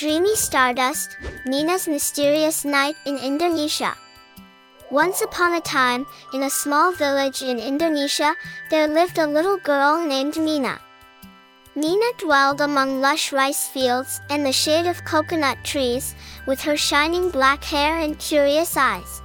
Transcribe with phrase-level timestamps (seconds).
[0.00, 3.92] Dreamy Stardust, Nina's mysterious night in Indonesia.
[4.90, 8.34] Once upon a time, in a small village in Indonesia,
[8.70, 10.80] there lived a little girl named Nina.
[11.74, 16.14] Nina dwelled among lush rice fields and the shade of coconut trees,
[16.46, 19.20] with her shining black hair and curious eyes.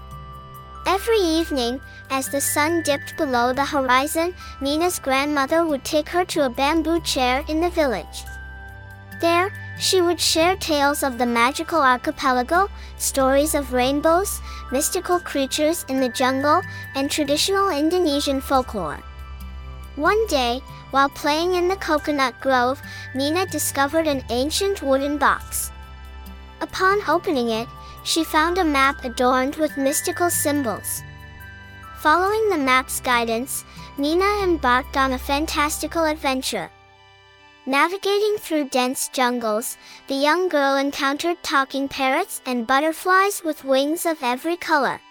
[0.85, 1.79] Every evening,
[2.11, 6.99] as the sun dipped below the horizon, Nina's grandmother would take her to a bamboo
[6.99, 8.27] chair in the village.
[9.21, 14.41] There, she would share tales of the magical archipelago, stories of rainbows,
[14.71, 16.61] mystical creatures in the jungle,
[16.95, 19.03] and traditional Indonesian folklore.
[19.95, 22.81] One day, while playing in the coconut grove,
[23.13, 25.71] Nina discovered an ancient wooden box.
[26.61, 27.67] Upon opening it,
[28.03, 31.01] she found a map adorned with mystical symbols.
[32.01, 33.65] Following the map's guidance,
[33.97, 36.69] Nina embarked on a fantastical adventure.
[37.67, 39.75] Navigating through dense jungles,
[40.07, 45.01] the young girl encountered talking parrots and butterflies with wings of every color.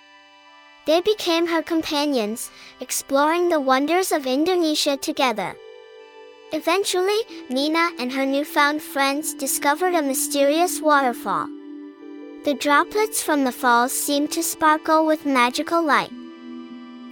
[0.86, 5.56] They became her companions, exploring the wonders of Indonesia together.
[6.52, 11.48] Eventually, Nina and her newfound friends discovered a mysterious waterfall.
[12.44, 16.12] The droplets from the falls seemed to sparkle with magical light.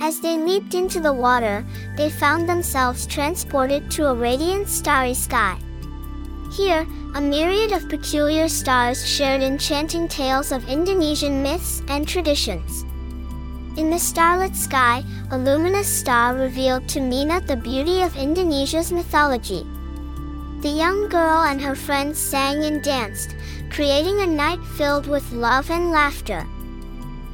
[0.02, 1.64] As they leaped into the water,
[1.96, 5.56] they found themselves transported to a radiant starry sky.
[6.56, 12.82] Here, a myriad of peculiar stars shared enchanting tales of Indonesian myths and traditions.
[13.78, 19.64] In the starlit sky, a luminous star revealed to Nina the beauty of Indonesia's mythology.
[20.62, 23.36] The young girl and her friends sang and danced,
[23.70, 26.44] creating a night filled with love and laughter.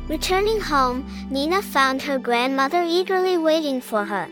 [0.09, 4.27] Returning home, Nina found her grandmother eagerly waiting for her.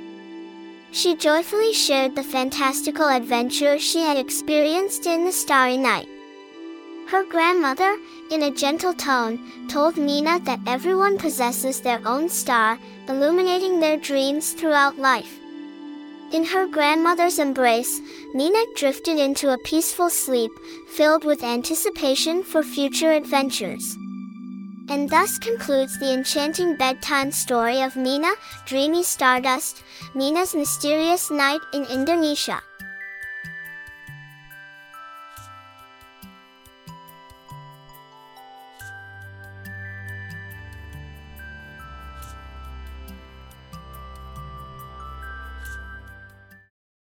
[0.90, 6.08] She joyfully shared the fantastical adventure she had experienced in the starry night.
[7.08, 7.98] Her grandmother,
[8.30, 14.54] in a gentle tone, told Nina that everyone possesses their own star, illuminating their dreams
[14.54, 15.38] throughout life.
[16.32, 18.00] In her grandmother's embrace,
[18.32, 20.52] Nina drifted into a peaceful sleep,
[20.88, 23.96] filled with anticipation for future adventures.
[24.88, 28.32] And thus concludes the enchanting bedtime story of Meena,
[28.66, 29.82] Dreamy Stardust,
[30.14, 32.62] Meena's mysterious night in Indonesia.